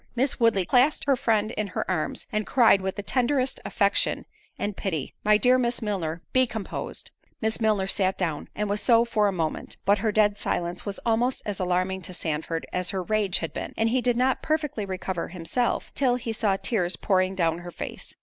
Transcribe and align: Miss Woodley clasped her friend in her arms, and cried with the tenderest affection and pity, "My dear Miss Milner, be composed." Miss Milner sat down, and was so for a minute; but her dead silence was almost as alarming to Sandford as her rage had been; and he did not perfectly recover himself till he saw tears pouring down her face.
Miss 0.15 0.39
Woodley 0.39 0.65
clasped 0.65 1.03
her 1.05 1.15
friend 1.15 1.51
in 1.51 1.67
her 1.67 1.85
arms, 1.87 2.25
and 2.31 2.47
cried 2.47 2.81
with 2.81 2.95
the 2.95 3.03
tenderest 3.03 3.59
affection 3.63 4.25
and 4.57 4.75
pity, 4.75 5.13
"My 5.23 5.37
dear 5.37 5.59
Miss 5.59 5.79
Milner, 5.79 6.23
be 6.33 6.47
composed." 6.47 7.11
Miss 7.39 7.61
Milner 7.61 7.85
sat 7.85 8.17
down, 8.17 8.47
and 8.55 8.67
was 8.67 8.81
so 8.81 9.05
for 9.05 9.27
a 9.27 9.31
minute; 9.31 9.77
but 9.85 9.99
her 9.99 10.11
dead 10.11 10.39
silence 10.39 10.87
was 10.87 10.99
almost 11.05 11.43
as 11.45 11.59
alarming 11.59 12.01
to 12.01 12.15
Sandford 12.15 12.65
as 12.73 12.89
her 12.89 13.03
rage 13.03 13.37
had 13.37 13.53
been; 13.53 13.75
and 13.77 13.89
he 13.89 14.01
did 14.01 14.17
not 14.17 14.41
perfectly 14.41 14.85
recover 14.85 15.27
himself 15.27 15.91
till 15.93 16.15
he 16.15 16.33
saw 16.33 16.57
tears 16.57 16.95
pouring 16.95 17.35
down 17.35 17.59
her 17.59 17.69
face. 17.71 18.15